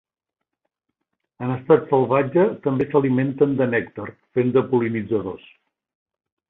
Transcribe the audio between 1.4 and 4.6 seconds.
En estat salvatge, també s'alimenten de nèctar, fent